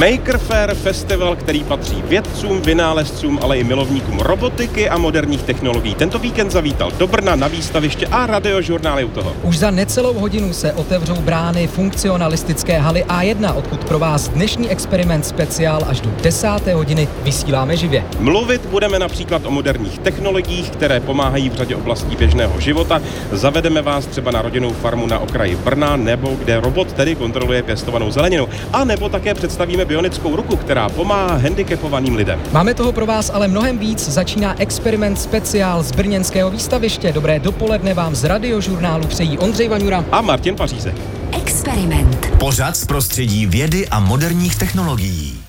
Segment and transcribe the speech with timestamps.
[0.00, 5.94] Maker Fair festival, který patří vědcům, vynálezcům, ale i milovníkům robotiky a moderních technologií.
[5.94, 9.32] Tento víkend zavítal do Brna na výstaviště a radiožurnály u toho.
[9.42, 15.26] Už za necelou hodinu se otevřou brány funkcionalistické haly A1, odkud pro vás dnešní experiment
[15.26, 16.48] speciál až do 10.
[16.74, 18.04] hodiny vysíláme živě.
[18.18, 23.02] Mluvit budeme například o moderních technologiích, které pomáhají v řadě oblastí běžného života.
[23.32, 28.10] Zavedeme vás třeba na rodinnou farmu na okraji Brna, nebo kde robot tedy kontroluje pěstovanou
[28.10, 28.48] zeleninu.
[28.72, 32.40] A nebo také představíme bionickou ruku, která pomáhá handicapovaným lidem.
[32.52, 34.08] Máme toho pro vás ale mnohem víc.
[34.08, 37.12] Začíná experiment speciál z brněnského výstaviště.
[37.12, 40.94] Dobré dopoledne vám z radiožurnálu přejí Ondřej Vaňura a Martin Pařízek.
[41.32, 42.26] Experiment.
[42.38, 45.39] Pořad z prostředí vědy a moderních technologií.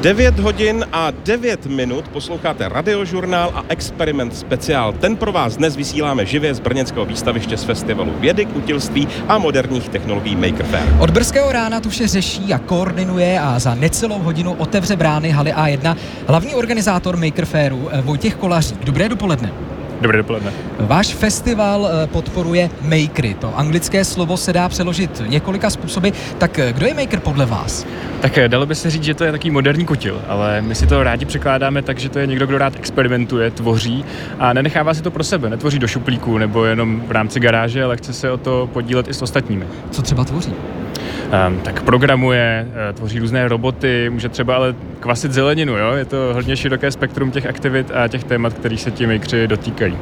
[0.00, 4.92] 9 hodin a 9 minut posloucháte radiožurnál a experiment speciál.
[4.92, 9.88] Ten pro vás dnes vysíláme živě z brněnského výstaviště z festivalu vědy, kutilství a moderních
[9.88, 10.96] technologií Maker Fair.
[11.00, 15.52] Od brzkého rána tu vše řeší a koordinuje a za necelou hodinu otevře brány haly
[15.52, 18.84] A1 hlavní organizátor Maker Fairu eh, Vojtěch Kolařík.
[18.84, 19.75] Dobré dopoledne.
[20.00, 20.52] Dobré dopoledne.
[20.78, 23.34] Váš festival eh, podporuje makery.
[23.34, 26.08] To anglické slovo se dá přeložit několika způsoby.
[26.38, 27.86] Tak eh, kdo je maker podle vás?
[28.20, 30.86] Tak eh, dalo by se říct, že to je takový moderní kotil, ale my si
[30.86, 34.04] to rádi překládáme tak, že to je někdo, kdo rád experimentuje, tvoří
[34.38, 37.96] a nenechává si to pro sebe, netvoří do šuplíku nebo jenom v rámci garáže, ale
[37.96, 39.66] chce se o to podílet i s ostatními.
[39.90, 40.52] Co třeba tvoří?
[41.48, 45.92] Um, tak programuje, uh, tvoří různé roboty, může třeba ale kvasit zeleninu, jo?
[45.92, 49.96] je to hodně široké spektrum těch aktivit a těch témat, kterých se ti makři dotýkají.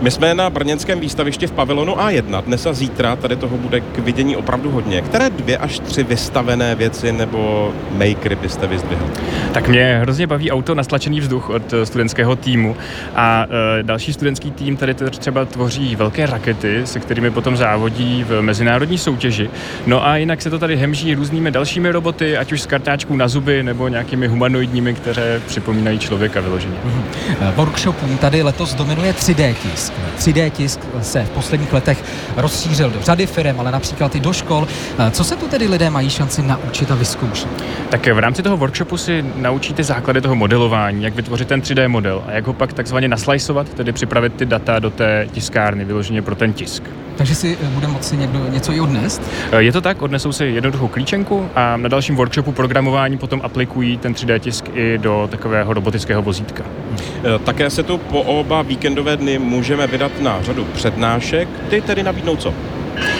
[0.00, 2.42] My jsme na brněnském výstavišti v pavilonu A1.
[2.42, 5.02] Dnes a zítra tady toho bude k vidění opravdu hodně.
[5.02, 9.06] Které dvě až tři vystavené věci nebo makery byste vyzdvihl?
[9.52, 12.76] Tak mě hrozně baví auto na stlačený vzduch od eh, studentského týmu
[13.16, 18.42] a uh, další studentský tým tady třeba tvoří velké rakety, se kterými potom závodí v
[18.42, 19.50] mezinárodní soutěži.
[19.86, 23.28] No a jinak se to tady hemží různými dalšími roboty, ať už z kartáčků na
[23.28, 26.74] zuby nebo nějakými humanoidními, které připomínají člověka vyloženě.
[26.74, 27.54] Mm-hmm.
[27.54, 29.92] Workshopům tady letos dominuje 3D tisk.
[30.18, 32.04] 3D tisk se v posledních letech
[32.36, 34.68] rozšířil do řady firm, ale například i do škol.
[35.10, 37.48] Co se tu tedy lidé mají šanci naučit a vyzkoušet?
[37.88, 42.22] Tak v rámci toho workshopu si naučíte základy toho modelování, jak vytvořit ten 3D model
[42.26, 46.34] a jak ho pak takzvaně naslajsovat, tedy připravit ty data do té tiskárny vyloženě pro
[46.34, 46.82] ten tisk.
[47.20, 49.22] Takže si eh, bude moci někdo něco i odnést?
[49.52, 53.98] Eh, je to tak, odnesou si jednoduchou klíčenku a na dalším workshopu programování potom aplikují
[53.98, 56.64] ten 3D tisk i do takového robotického vozítka.
[56.96, 61.48] Eh, také se tu po oba víkendové dny můžeme vydat na řadu přednášek.
[61.68, 62.54] Ty tedy nabídnou co?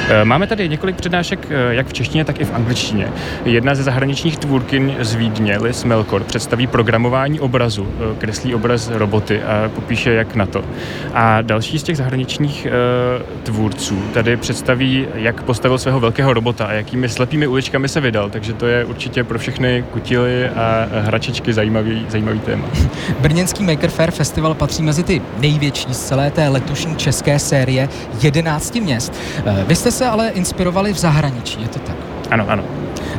[0.08, 3.08] Eh, máme tady několik přednášek, eh, jak v češtině, tak i v angličtině.
[3.44, 9.42] Jedna ze zahraničních tvůrkyň z Vídně, Liz Melkor, představí programování obrazu, eh, kreslí obraz roboty
[9.42, 10.64] a popíše, jak na to.
[11.14, 12.66] A další z těch zahraničních
[13.42, 18.30] tvůrců tady představí, jak postavil svého velkého robota a jakými slepými uličkami se vydal.
[18.30, 22.64] Takže to je určitě pro všechny kutily a hračičky zajímavý, zajímavý téma.
[23.20, 27.88] Brněnský Maker Fair Festival patří mezi ty největší z celé té letošní české série
[28.22, 29.12] 11 měst.
[29.64, 31.96] Vy jste se ale inspirovali v zahraničí, je to tak?
[32.30, 32.64] Ano, ano.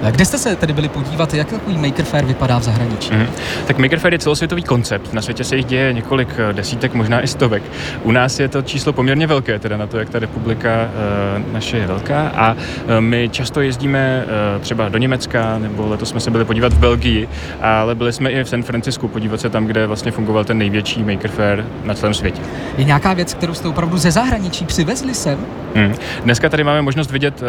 [0.10, 3.14] Kde jste se tedy byli podívat, jak takový Maker Fair vypadá v zahraničí?
[3.14, 3.28] Mm.
[3.68, 5.14] Tak Maker Fair je celosvětový koncept.
[5.14, 7.64] Na světě se jich děje několik eh, desítek, možná i stovek.
[8.04, 11.78] U nás je to číslo poměrně velké, teda na to, jak ta republika uh, naše
[11.78, 12.28] je velká.
[12.28, 12.58] A uh,
[13.00, 14.26] my často jezdíme
[14.60, 17.30] třeba do Německa, nebo letos jsme se byli podívat v Belgii,
[17.62, 21.04] ale byli jsme i v San Francisku podívat se tam, kde vlastně fungoval ten největší
[21.04, 22.42] Maker Fair na celém světě.
[22.78, 25.40] Je nějaká věc, kterou jste opravdu ze zahraničí přivezli sem?
[25.76, 25.96] Mm.
[26.24, 27.44] Dneska tady máme možnost vidět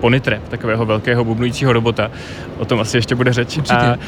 [0.00, 2.10] ponytrep, takového velkého bubnujícího robota.
[2.58, 3.58] O tom asi ještě bude řeč.
[3.58, 3.76] Určitě.
[3.76, 3.98] A uh,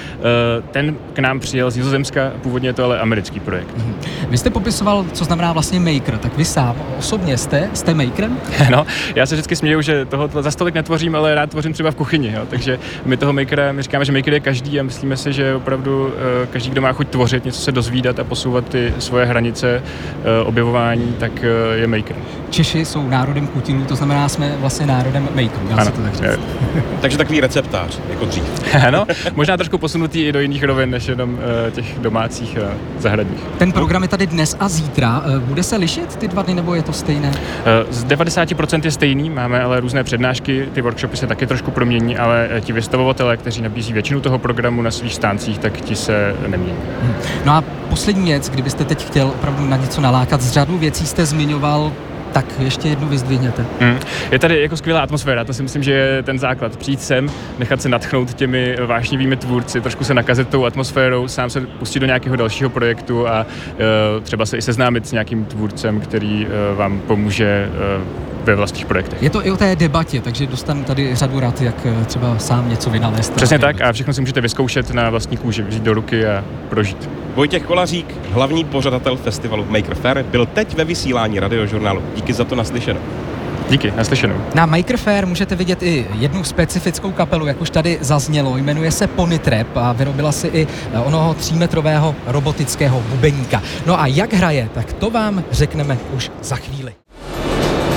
[0.70, 3.76] ten k nám přijel z Nizozemska, původně je to ale americký projekt.
[3.76, 3.94] Mm.
[4.28, 8.38] Vy jste popisoval, co znamená vlastně maker, tak vy sám osobně jste, jste makerem?
[8.70, 11.94] no, já se vždycky směju, že toho za stolik netvořím, ale rád tvořím třeba v
[11.94, 12.42] kuchyni, jo.
[12.50, 16.06] takže my toho makera, my říkáme, že maker je každý a myslíme si, že opravdu
[16.06, 16.12] uh,
[16.52, 21.16] každý, kdo má chuť tvořit, něco se dozvídat a posouvat ty svoje hranice uh, objevování,
[21.18, 21.44] tak
[21.74, 22.16] je maker.
[22.50, 26.40] Češi jsou národem kutilů, to znamená, jsme vlastně národem makerů, ano, se to tak říct.
[27.00, 28.44] Takže takový receptář, jako dřív.
[28.90, 31.38] no, možná trošku posunutý i do jiných rovin, než jenom uh,
[31.70, 33.40] těch domácích uh, zahradních.
[33.58, 35.22] Ten program je tady dnes a zítra.
[35.26, 37.28] Uh, bude se lišit ty dva dny, nebo je to stejné?
[37.28, 37.34] Uh,
[37.90, 42.48] z 90% je stejný, máme ale různé přednášky, ty workshopy se taky trošku promění, ale
[42.60, 46.78] ti vystavovatelé, kteří nabízí většinu toho programu na svých stáncích, tak ti se nemění.
[47.02, 47.14] Hmm.
[47.44, 51.26] No a poslední věc, kdybyste teď chtěl opravdu na něco nalákat, z řadu věcí jste
[51.26, 51.92] zmiňoval
[52.32, 53.64] tak ještě jednu vyzdvihněte.
[53.80, 53.98] Hmm.
[54.30, 56.76] Je tady jako skvělá atmosféra, to si myslím, že je ten základ.
[56.76, 61.60] Přijít sem, nechat se natchnout těmi vášnivými tvůrci, trošku se nakazit tou atmosférou, sám se
[61.60, 66.46] pustit do nějakého dalšího projektu a uh, třeba se i seznámit s nějakým tvůrcem, který
[66.46, 67.68] uh, vám pomůže
[67.98, 69.22] uh, ve vlastních projektech.
[69.22, 72.68] Je to i o té debatě, takže dostanu tady řadu rad, jak eh, třeba sám
[72.68, 73.34] něco vynalézt.
[73.34, 77.10] Přesně tak a všechno si můžete vyzkoušet na vlastní kůži, vzít do ruky a prožít.
[77.34, 82.02] Vojtěch Kolařík, hlavní pořadatel festivalu Maker Fair, byl teď ve vysílání radiožurnálu.
[82.16, 83.00] Díky za to naslyšenou.
[83.70, 84.34] Díky, naslyšenou.
[84.54, 88.56] Na Maker Fair můžete vidět i jednu specifickou kapelu, jak už tady zaznělo.
[88.56, 93.62] Jmenuje se Pony Trap a vyrobila si i eh, onoho třímetrového robotického bubeníka.
[93.86, 96.92] No a jak hraje, tak to vám řekneme už za chvíli.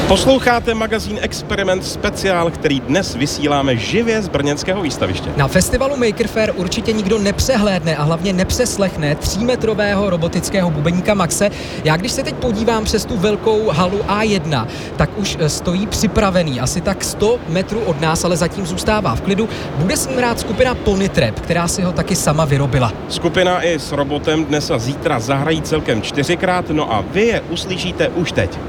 [0.08, 5.30] Posloucháte magazín Experiment speciál, který dnes vysíláme živě z brněnského výstaviště.
[5.38, 11.50] Na festivalu Maker Fair určitě nikdo nepřehlédne a hlavně nepřeslechne třímetrového robotického bubeníka Maxe.
[11.84, 14.68] Já když se teď podívám přes tu velkou halu A1,
[14.98, 19.22] tak už eh, stojí připravený asi tak 100 metrů od nás, ale zatím zůstává v
[19.22, 19.50] klidu.
[19.78, 22.94] Bude s ním rád skupina Pony Trap, která si ho taky sama vyrobila.
[23.10, 28.10] Skupina i s robotem dnes a zítra zahrají celkem čtyřikrát, no a vy je uslyšíte
[28.10, 28.60] už teď.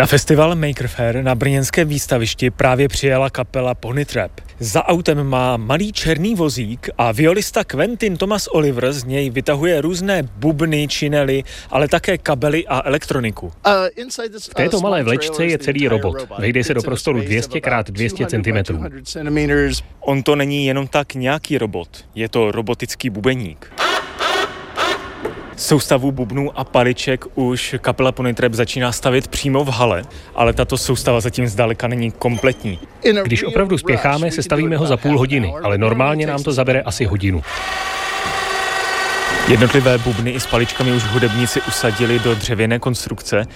[0.00, 4.30] Na festival Maker Fair na brněnském výstavišti právě přijela kapela Pony Trap.
[4.58, 10.22] Za autem má malý černý vozík a violista Quentin Thomas Oliver z něj vytahuje různé
[10.22, 13.52] bubny, činely, ale také kabely a elektroniku.
[14.50, 16.28] V této malé vlečce je celý robot.
[16.38, 18.78] Vejde se do prostoru 200 x 200 cm.
[20.00, 23.72] On to není jenom tak nějaký robot, je to robotický bubeník.
[25.60, 30.02] Soustavu bubnů a paliček už kapela Ponytrap začíná stavit přímo v hale,
[30.34, 32.78] ale tato soustava zatím zdaleka není kompletní.
[33.22, 37.42] Když opravdu spěcháme, sestavíme ho za půl hodiny, ale normálně nám to zabere asi hodinu.
[39.48, 43.46] Jednotlivé bubny i s paličkami už hudebníci usadili do dřevěné konstrukce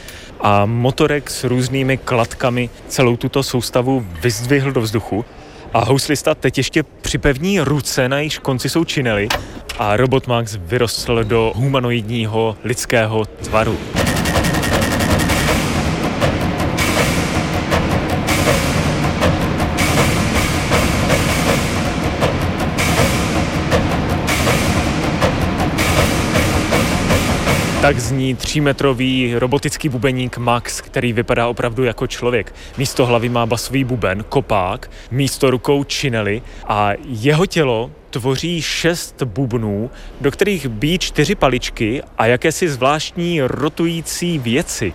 [0.40, 5.24] a motorek s různými kladkami celou tuto soustavu vyzdvihl do vzduchu
[5.74, 9.28] a houslista teď ještě připevní ruce, na jejichž konci jsou činely
[9.78, 13.78] a robot Max vyrostl do humanoidního lidského tvaru.
[27.84, 32.54] Tak zní třímetrový robotický bubeník Max, který vypadá opravdu jako člověk.
[32.78, 39.90] Místo hlavy má basový buben, kopák, místo rukou činely a jeho tělo tvoří šest bubnů,
[40.20, 44.92] do kterých bíjí čtyři paličky a jakési zvláštní rotující věci.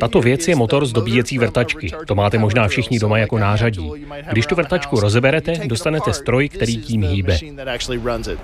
[0.00, 1.90] Tato věc je motor z dobíjecí vrtačky.
[2.06, 3.90] To máte možná všichni doma jako nářadí.
[4.32, 7.38] Když tu vrtačku rozeberete, dostanete stroj, který tím hýbe.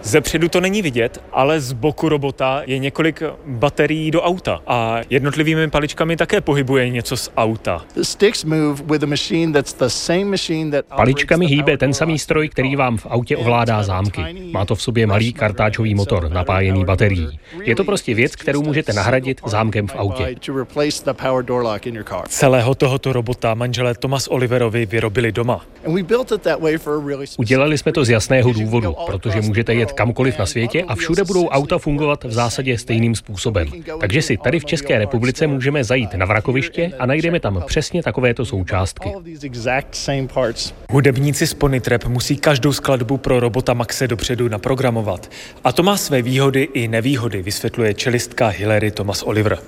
[0.02, 5.00] Ze předu to není vidět, ale z boku robota je několik baterií do auta a
[5.10, 7.84] jednotlivými paličkami také pohybuje něco z auta.
[10.96, 14.22] Paličkami hýbe ten samý stroj, který vám v autě ovládá zámky.
[14.52, 17.38] Má to v sobě malý kartáčový motor napájený baterií.
[17.62, 20.36] Je to prostě věc, kterou můžete nahradit zámkem v autě.
[22.28, 25.66] Celého tohoto robota manželé Thomas Oliverovi vyrobili doma.
[27.38, 31.48] Udělali jsme to z jasného důvodu, protože můžete jet kamkoliv na světě a všude budou
[31.48, 33.68] auta fungovat v zásadě stejným způsobem.
[34.00, 38.44] Takže si tady v České republice můžeme zajít na vrakoviště a najdeme tam přesně takovéto
[38.44, 39.12] součástky.
[40.90, 45.30] Hudebníci z Ponytrap musí každou skladbu pro robota Maxe dopředu naprogramovat.
[45.64, 49.58] A to má své výhody i nevýhody, vysvětluje čelistka Hillary Thomas Oliver.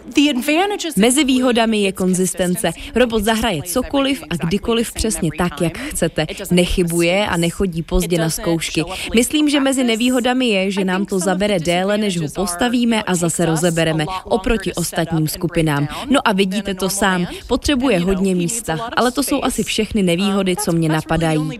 [0.97, 2.71] Mezi výhodami je konzistence.
[2.95, 6.27] Robot zahraje cokoliv a kdykoliv přesně tak, jak chcete.
[6.51, 8.85] Nechybuje a nechodí pozdě na zkoušky.
[9.15, 13.47] Myslím, že mezi nevýhodami je, že nám to zabere déle, než ho postavíme a zase
[13.47, 15.89] rozebereme oproti ostatním skupinám.
[16.11, 20.73] No a vidíte to sám, potřebuje hodně místa, ale to jsou asi všechny nevýhody, co
[20.73, 21.59] mě napadají.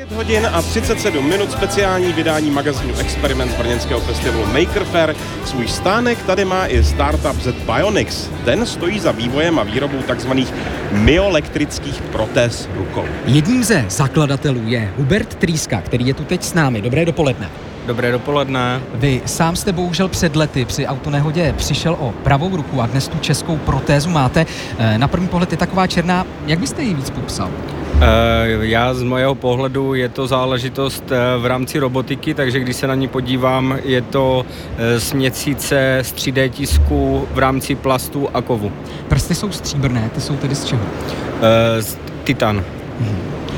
[0.00, 5.14] 9 hodin a 37 minut speciální vydání magazínu Experiment brněnského festivalu Maker Fair.
[5.44, 8.28] Svůj stánek tady má i startup Z Bionics.
[8.44, 10.54] Ten stojí za vývojem a výrobou takzvaných
[10.92, 13.04] myoelektrických protéz rukou.
[13.24, 16.82] Jedním ze zakladatelů je Hubert Trýska, který je tu teď s námi.
[16.82, 17.50] Dobré dopoledne.
[17.86, 18.80] Dobré dopoledne.
[18.94, 23.18] Vy sám jste bohužel před lety při autonehodě přišel o pravou ruku a dnes tu
[23.18, 24.46] českou protézu máte.
[24.78, 26.26] Eh, Na první pohled je taková černá.
[26.46, 27.50] Jak byste ji víc popsal?
[28.02, 32.86] Eh, Já z mojeho pohledu je to záležitost eh, v rámci robotiky, takže když se
[32.86, 34.46] na ní podívám, je to
[34.78, 38.72] eh, směsice z 3D tisku v rámci plastu a kovu.
[39.08, 40.82] Prsty jsou stříbrné, ty jsou tedy z čeho?
[41.42, 42.64] Eh, z Titan.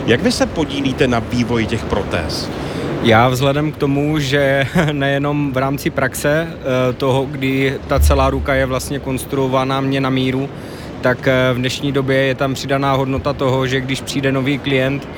[0.07, 2.51] Jak vy se podílíte na vývoji těch protéz?
[3.03, 6.49] Já vzhledem k tomu, že nejenom v rámci praxe
[6.97, 10.49] toho, kdy ta celá ruka je vlastně konstruovaná mě na míru,
[11.02, 15.09] tak v dnešní době je tam přidaná hodnota toho, že když přijde nový klient,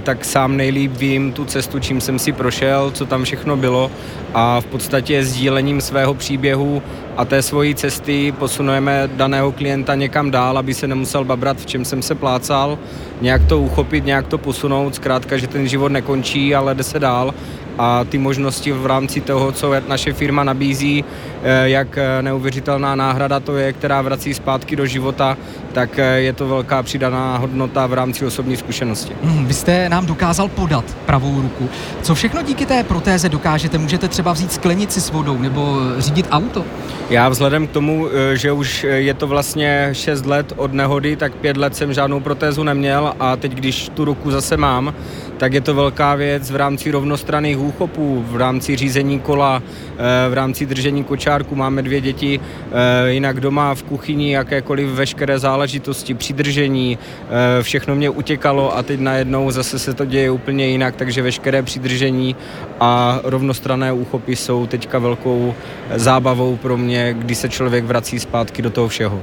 [0.00, 3.90] tak sám nejlíp vím tu cestu, čím jsem si prošel, co tam všechno bylo.
[4.34, 6.82] A v podstatě sdílením svého příběhu
[7.16, 11.84] a té svojí cesty posunujeme daného klienta někam dál, aby se nemusel babrat, v čem
[11.84, 12.78] jsem se plácal,
[13.20, 17.34] nějak to uchopit, nějak to posunout, zkrátka, že ten život nekončí, ale jde se dál.
[17.78, 21.04] A ty možnosti v rámci toho, co naše firma nabízí,
[21.42, 25.36] eh, jak eh, neuvěřitelná náhrada to je, která vrací zpátky do života,
[25.72, 29.16] tak eh, je to velká přidaná hodnota v rámci osobní zkušenosti.
[29.22, 31.68] Hmm, vy jste nám dokázal podat pravou ruku.
[32.02, 33.78] Co všechno díky té protéze dokážete?
[33.78, 36.64] Můžete třeba vzít sklenici s vodou nebo řídit auto?
[37.10, 41.56] Já vzhledem k tomu, že už je to vlastně 6 let od nehody, tak 5
[41.56, 44.94] let jsem žádnou protézu neměl a teď, když tu ruku zase mám,
[45.36, 49.62] tak je to velká věc v rámci rovnostranných úchopů, v rámci řízení kola,
[49.98, 51.54] eh, v rámci držení kočárku.
[51.54, 58.10] Máme dvě děti, eh, jinak doma v kuchyni, jakékoliv veškeré záležitosti, přidržení, eh, všechno mě
[58.10, 62.36] utěkalo a teď najednou zase se to děje úplně jinak, takže veškeré přidržení
[62.80, 65.54] a rovnostrané úchopy jsou teďka velkou
[65.94, 69.22] zábavou pro mě, kdy se člověk vrací zpátky do toho všeho.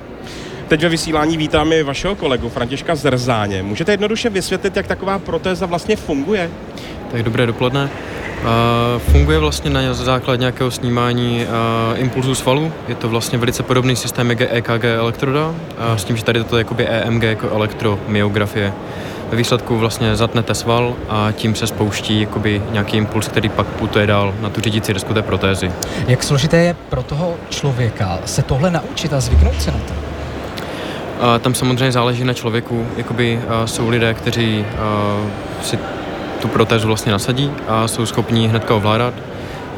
[0.68, 3.64] Teď ve vysílání vítáme vašeho kolegu Františka Zrzáně.
[3.64, 6.50] Můžete jednoduše vysvětlit, jak taková protéza vlastně funguje?
[7.12, 7.90] Tak dobré dopoledne.
[8.44, 12.72] Uh, funguje vlastně na základě nějakého snímání uh, impulzu svalu.
[12.88, 15.56] Je to vlastně velice podobný systém jako EKG elektroda, uh,
[15.96, 18.74] s tím, že tady to je jakoby EMG jako elektromyografie.
[19.30, 24.08] Ve výsledku vlastně zatnete sval a tím se spouští jakoby nějaký impuls, který pak putuje
[24.08, 25.72] dál na tu řídící desku té protézy.
[26.08, 29.94] Jak složité je pro toho člověka se tohle naučit a zvyknout se na to?
[31.22, 32.86] A tam samozřejmě záleží na člověku.
[32.98, 34.66] Jakoby jsou lidé, kteří
[35.62, 35.80] si
[36.42, 39.14] tu protézu vlastně nasadí a jsou schopní hnedka ovládat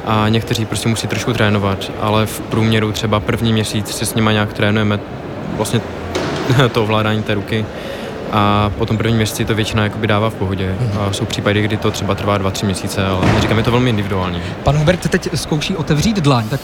[0.05, 4.31] a někteří prostě musí trošku trénovat, ale v průměru třeba první měsíc si s nima
[4.31, 4.99] nějak trénujeme
[5.57, 5.81] vlastně
[6.71, 7.65] to ovládání té ruky
[8.37, 10.75] a potom první měsíci to většina jakoby dává v pohodě.
[10.99, 14.41] A jsou případy, kdy to třeba trvá 2-3 měsíce, ale říkám, je to velmi individuální.
[14.63, 16.61] Pan Hubert teď zkouší otevřít dlaň, tak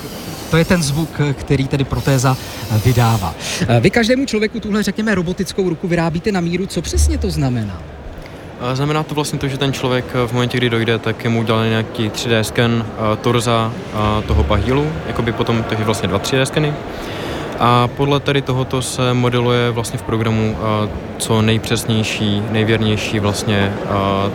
[0.52, 2.38] to je ten zvuk, který tedy protéza
[2.86, 3.34] vydává.
[3.80, 6.66] Vy každému člověku tuhle, řekněme, robotickou ruku vyrábíte na míru.
[6.66, 7.82] Co přesně to znamená?
[8.74, 11.70] Znamená to vlastně to, že ten člověk v momentě, kdy dojde, tak je mu udělaný
[11.70, 12.86] nějaký 3D sken
[13.22, 13.74] torza
[14.28, 16.74] toho pahýlu, jako by potom to je vlastně dva 3D skeny.
[17.64, 20.58] A podle tady tohoto se modeluje vlastně v programu
[21.18, 23.74] co nejpřesnější, nejvěrnější vlastně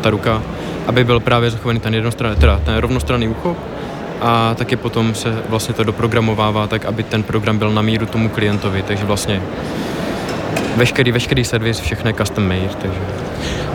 [0.01, 0.43] ta ruka,
[0.87, 3.57] aby byl právě zachovaný ten jednostranný, teda ten rovnostranný úchop,
[4.21, 8.29] a taky potom se vlastně to doprogramovává tak, aby ten program byl na míru tomu
[8.29, 9.43] klientovi, takže vlastně
[10.77, 13.01] veškerý, veškerý servis, všechno je custom made, takže...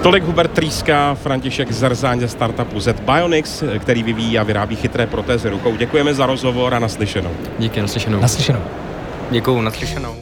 [0.02, 5.50] Tolik Hubert Trýska, František Zrzáň ze startupu Z Bionics, který vyvíjí a vyrábí chytré protézy
[5.50, 5.76] rukou.
[5.76, 7.32] Děkujeme za rozhovor a naslyšenou.
[7.60, 8.22] Díky, naslyšenou.
[8.22, 8.60] Naslyšenou.
[9.32, 10.16] Děkuju, naslyšenou.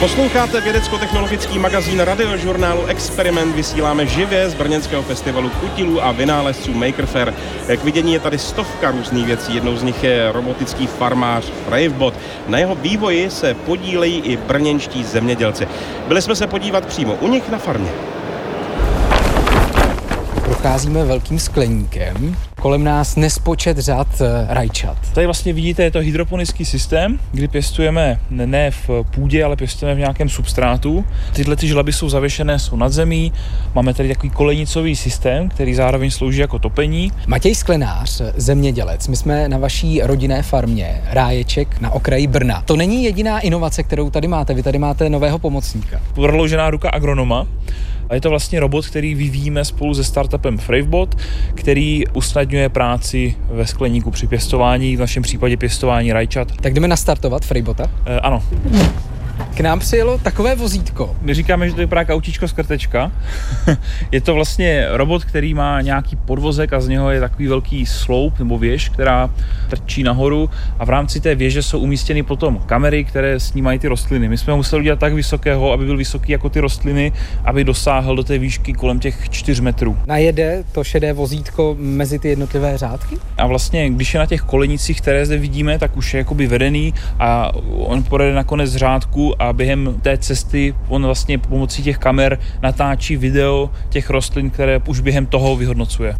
[0.00, 3.56] Posloucháte vědecko-technologický magazín radiožurnálu Experiment.
[3.56, 7.34] Vysíláme živě z Brněnského festivalu kutilů a vynálezců Maker Fair.
[7.76, 9.54] K vidění je tady stovka různých věcí.
[9.54, 12.14] Jednou z nich je robotický farmář Bravebot.
[12.48, 15.68] Na jeho vývoji se podílejí i brněnští zemědělci.
[16.08, 17.90] Byli jsme se podívat přímo u nich na farmě
[20.62, 22.36] procházíme velkým skleníkem.
[22.62, 24.96] Kolem nás nespočet řad eh, rajčat.
[25.14, 29.98] Tady vlastně vidíte, je to hydroponický systém, kdy pěstujeme ne v půdě, ale pěstujeme v
[29.98, 31.04] nějakém substrátu.
[31.32, 33.32] Tyhle ty žlaby jsou zavěšené, jsou nad zemí.
[33.74, 37.12] Máme tady takový kolejnicový systém, který zároveň slouží jako topení.
[37.26, 39.08] Matěj Sklenář, zemědělec.
[39.08, 42.62] My jsme na vaší rodinné farmě Ráječek na okraji Brna.
[42.66, 44.54] To není jediná inovace, kterou tady máte.
[44.54, 46.00] Vy tady máte nového pomocníka.
[46.14, 47.46] Prodloužená ruka agronoma.
[48.12, 51.16] A je to vlastně robot, který vyvíjíme spolu se startupem Fravebot,
[51.54, 56.52] který usnadňuje práci ve skleníku při pěstování, v našem případě pěstování rajčat.
[56.60, 57.90] Tak jdeme nastartovat Fravebota?
[58.06, 58.42] E, ano.
[59.56, 61.16] K nám přijelo takové vozítko.
[61.20, 63.12] My říkáme, že to je právě autíčko z krtečka.
[64.12, 68.38] je to vlastně robot, který má nějaký podvozek a z něho je takový velký sloup
[68.38, 69.30] nebo věž, která
[69.70, 74.28] trčí nahoru a v rámci té věže jsou umístěny potom kamery, které snímají ty rostliny.
[74.28, 77.12] My jsme ho museli udělat tak vysokého, aby byl vysoký jako ty rostliny,
[77.44, 79.98] aby dosáhl do té výšky kolem těch 4 metrů.
[80.06, 83.16] Najede to šedé vozítko mezi ty jednotlivé řádky?
[83.38, 86.94] A vlastně, když je na těch kolenicích, které zde vidíme, tak už je jakoby vedený
[87.18, 92.38] a on pojede na konec řádku a během té cesty on vlastně pomocí těch kamer
[92.62, 96.14] natáčí video těch rostlin, které už během toho vyhodnocuje.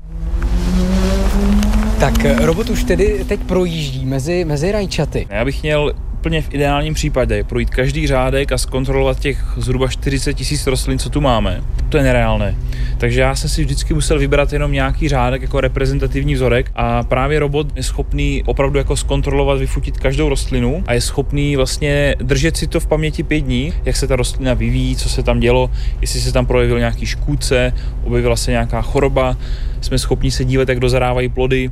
[2.00, 5.26] Tak robot už tedy teď projíždí mezi, mezi rajčaty.
[5.30, 10.34] Já bych měl úplně v ideálním případě projít každý řádek a zkontrolovat těch zhruba 40
[10.34, 11.60] tisíc rostlin, co tu máme.
[11.88, 12.54] To je nereálné.
[12.98, 17.38] Takže já jsem si vždycky musel vybrat jenom nějaký řádek jako reprezentativní vzorek a právě
[17.38, 22.66] robot je schopný opravdu jako zkontrolovat, vyfutit každou rostlinu a je schopný vlastně držet si
[22.66, 26.20] to v paměti pět dní, jak se ta rostlina vyvíjí, co se tam dělo, jestli
[26.20, 27.74] se tam projevil nějaký škůdce,
[28.04, 29.36] objevila se nějaká choroba,
[29.80, 31.70] jsme schopni se dívat, jak dozarávají plody.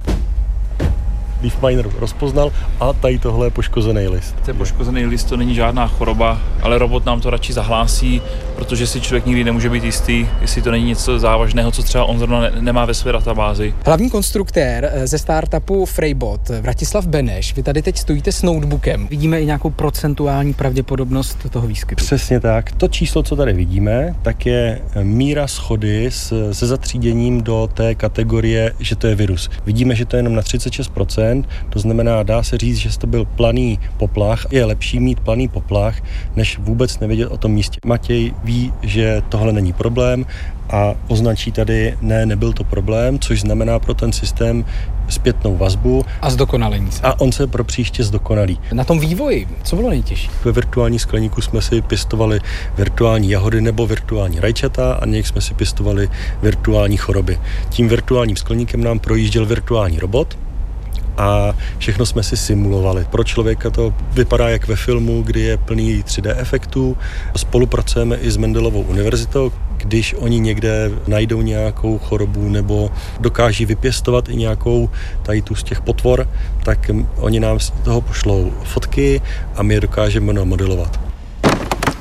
[1.43, 4.37] Leafminer rozpoznal a tady tohle je poškozený list.
[4.45, 8.23] To je poškozený list, to není žádná choroba, ale robot nám to radši zahlásí,
[8.57, 12.19] protože si člověk nikdy nemůže být jistý, jestli to není něco závažného, co třeba on
[12.19, 13.75] zrovna ne- nemá ve své databázi.
[13.87, 19.07] Hlavní konstruktér eh, ze startupu Freybot, Vratislav Beneš, vy tady teď stojíte s notebookem.
[19.09, 22.05] Vidíme i nějakou procentuální pravděpodobnost toho výskytu.
[22.05, 22.73] Přesně tak.
[22.73, 28.73] To číslo, co tady vidíme, tak je míra schody s, se zatříděním do té kategorie,
[28.81, 29.51] že to je virus.
[29.67, 31.30] Vidíme, že to je jenom na 36%,
[31.71, 34.47] to znamená, dá se říct, že to byl planý poplach.
[34.51, 35.97] Je lepší mít planý poplach,
[36.37, 37.81] než vůbec nevědět o tom místě.
[37.85, 40.27] Matěj ví, že tohle není problém
[40.71, 44.65] a označí tady, ne, nebyl to problém, což znamená pro ten systém
[45.09, 46.05] zpětnou vazbu.
[46.23, 47.03] A zdokonalení se.
[47.03, 48.59] A on se pro příště zdokonalí.
[48.73, 50.31] Na tom vývoji, co bylo nejtěžší?
[50.45, 52.41] Ve virtuální skleníku jsme si pěstovali
[52.77, 56.09] virtuální jahody nebo virtuální rajčata a někdy jsme si pěstovali
[56.43, 57.39] virtuální choroby.
[57.69, 60.39] Tím virtuálním skleníkem nám projížděl virtuální robot,
[61.21, 63.07] a všechno jsme si simulovali.
[63.11, 66.97] Pro člověka to vypadá jak ve filmu, kdy je plný 3D efektů.
[67.37, 74.37] Spolupracujeme i s Mendelovou univerzitou, když oni někde najdou nějakou chorobu nebo dokáží vypěstovat i
[74.37, 74.91] nějakou
[75.23, 76.29] tady tu z těch potvor,
[76.65, 79.21] tak oni nám z toho pošlou fotky
[79.57, 81.10] a my je dokážeme modelovat.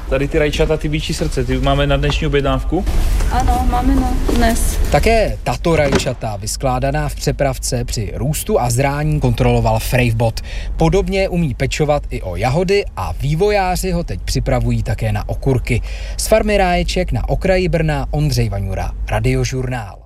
[0.10, 2.86] Tady ty rajčata, ty bíčí srdce, ty máme na dnešní objednávku?
[3.32, 4.78] Ano, máme na dnes.
[4.92, 10.42] Také tato rajčata, vyskládaná v přepravce při růstu a zrání, kontroloval Fravebot.
[10.78, 15.82] Podobně umí pečovat i o jahody a vývojáři ho teď připravují také na okurky.
[16.18, 19.99] Z farmy ráječek na okraji Brna Ondřej Vaňura, Radiožurnál.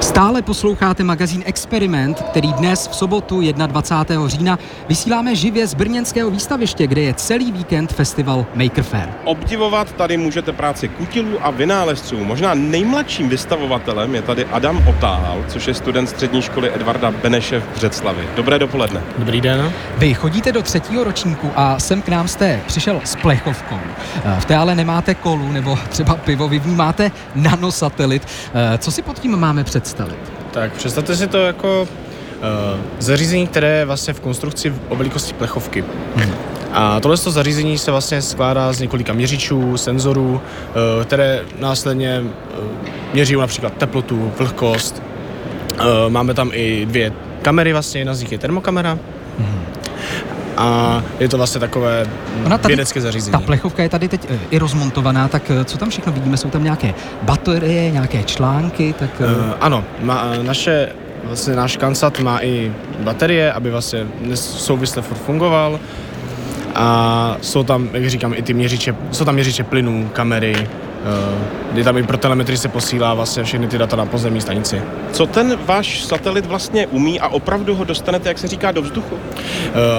[0.00, 4.28] Stále posloucháte magazín Experiment, který dnes v sobotu 21.
[4.28, 9.08] října vysíláme živě z brněnského výstaviště, kde je celý víkend festival Maker Fair.
[9.24, 12.24] Obdivovat tady můžete práci kutilů a vynálezců.
[12.24, 17.74] Možná nejmladším vystavovatelem je tady Adam Otáhal, což je student střední školy Edvarda Beneše v
[17.74, 18.28] Břeclavi.
[18.36, 19.00] Dobré dopoledne.
[19.18, 19.72] Dobrý den.
[19.98, 23.78] Vy chodíte do třetího ročníku a sem k nám jste přišel s plechovkou.
[24.38, 28.26] V té ale nemáte kolu nebo třeba pivo, vy vnímáte nanosatelit.
[28.78, 30.32] Co si pod tím máme představit?
[30.50, 35.84] Tak představte si to jako uh, zařízení, které je vlastně v konstrukci v velikosti plechovky.
[36.16, 36.34] Hmm.
[36.72, 42.64] A tohle to zařízení se vlastně skládá z několika měřičů, senzorů, uh, které následně uh,
[43.14, 45.02] měří například teplotu, vlhkost.
[45.74, 48.98] Uh, máme tam i dvě kamery, vlastně jedna z nich je termokamera.
[50.58, 52.06] A je to vlastně takové
[52.44, 53.32] Ona tady, vědecké zařízení.
[53.32, 56.36] Ta plechovka je tady teď i rozmontovaná, tak co tam všechno vidíme?
[56.36, 58.94] Jsou tam nějaké baterie, nějaké články?
[58.98, 59.10] Tak...
[59.20, 60.88] Uh, ano, má, naše,
[61.24, 65.80] vlastně náš kansat má i baterie, aby vlastně souvisle fungoval.
[66.74, 70.68] A jsou tam, jak říkám, i ty měřiče, jsou tam měřiče plynů, kamery,
[71.72, 74.82] kdy tam i pro telemetry se posílá vlastně všechny ty data na pozemní stanici.
[75.12, 79.14] Co ten váš satelit vlastně umí a opravdu ho dostanete, jak se říká, do vzduchu?
[79.14, 79.20] Uh,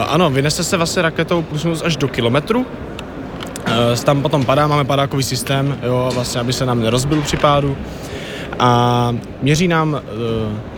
[0.09, 2.59] ano, vynese se vlastně raketou plus minus až do kilometru.
[2.59, 2.65] Uh,
[4.03, 7.77] tam potom padá, máme padákový systém, jo, vlastně, aby se nám nerozbil při pádu.
[8.59, 10.01] A měří nám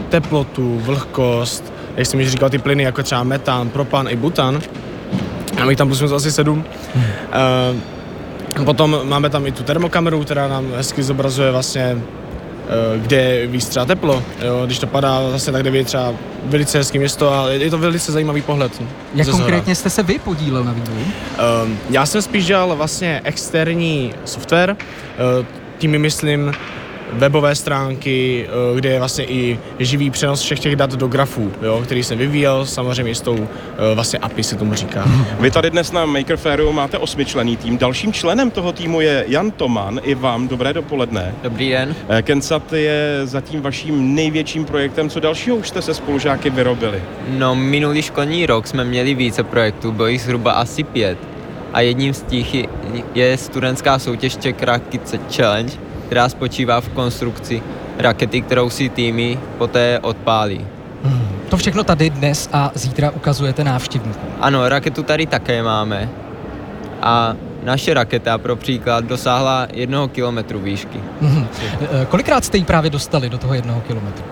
[0.10, 4.60] teplotu, vlhkost, jak jsem již říkal, ty plyny jako třeba metan, propan i butan.
[5.62, 6.64] A my tam plus minus asi sedm.
[6.96, 7.04] Hmm.
[7.74, 7.78] Uh,
[8.66, 13.70] Potom máme tam i tu termokameru, která nám hezky zobrazuje vlastně eh, kde je víc
[13.70, 14.24] třeba teplo.
[14.42, 14.62] Jo?
[14.66, 18.12] Když to padá, zase tak, kde je třeba velice hezké město a je to velice
[18.12, 18.82] zajímavý pohled.
[19.16, 21.06] Jak konkrétně jste se vy podílel na vývoji?
[21.64, 24.76] Um, já jsem spíš dělal vlastně externí software,
[25.40, 25.46] uh,
[25.78, 26.52] tím myslím
[27.12, 31.82] webové stránky, eh, kde je vlastně i živý přenos všech těch dat do grafů, jo,
[31.84, 33.48] který jsem vyvíjel, samozřejmě s tou
[33.92, 35.04] eh, vlastně API se tomu říká.
[35.40, 37.78] Vy tady dnes na Maker Fairu máte osmičlený tým.
[37.78, 40.00] Dalším členem toho týmu je Jan Toman.
[40.04, 41.36] I vám dobré dopoledne.
[41.44, 41.96] Dobrý den.
[42.10, 45.10] Eh, Kensat je zatím vaším největším projektem.
[45.10, 47.04] Co dalšího už jste se spolužáky vyrobili?
[47.28, 51.18] No, minulý školní rok jsme měli více projektů, bylo jich zhruba asi pět.
[51.74, 52.48] A jedním z těch
[53.16, 55.74] je studentská soutěž Czech Rocket Challenge,
[56.12, 57.64] která spočívá v konstrukci
[57.98, 60.68] rakety, kterou si týmy poté odpálí.
[61.04, 61.28] Hmm.
[61.50, 64.30] To všechno tady dnes a zítra ukazujete návštěvníkům.
[64.40, 66.10] Ano, raketu tady také máme.
[67.02, 71.00] A naše raketa pro příklad dosáhla jednoho kilometru výšky.
[71.22, 71.48] Hmm.
[72.10, 74.24] Kolikrát jste ji právě dostali do toho jednoho kilometru?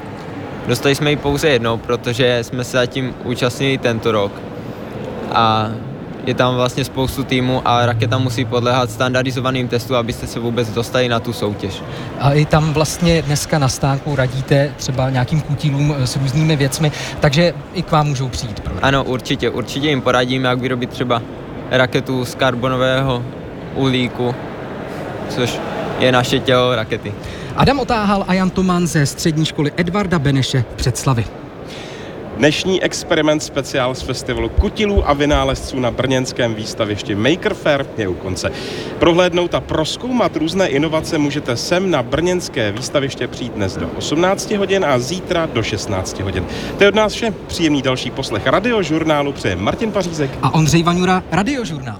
[0.67, 4.31] Dostali jsme ji pouze jednou, protože jsme se zatím účastnili tento rok.
[5.33, 5.71] A
[6.29, 11.09] je tam vlastně spoustu týmů a raketa musí podléhat standardizovaným testům, abyste se vůbec dostali
[11.09, 11.83] na tu soutěž.
[12.19, 17.53] A i tam vlastně dneska na stánku radíte třeba nějakým kutilům s různými věcmi, takže
[17.73, 18.59] i k vám můžou přijít.
[18.59, 21.21] Pro ano, určitě, určitě jim poradíme, jak vyrobit třeba
[21.71, 23.23] raketu z karbonového
[23.75, 24.35] uhlíku,
[25.29, 25.59] což
[25.99, 27.13] je naše tělo rakety.
[27.55, 31.25] Adam Otáhal a Jan Toman ze střední školy Edvarda Beneše v Předslavy.
[32.39, 38.13] Dnešní experiment speciál z festivalu kutilů a vynálezců na brněnském výstavišti Maker Fair je u
[38.13, 38.51] konce.
[38.99, 44.85] Prohlédnout a proskoumat různé inovace můžete sem na brněnské výstaviště přijít dnes do 18 hodin
[44.85, 46.45] a zítra do 16 hodin.
[46.77, 47.33] To je od nás vše.
[47.47, 51.99] Příjemný další poslech radiožurnálu přeje Martin Pařízek a Ondřej Vaňura radiožurnál.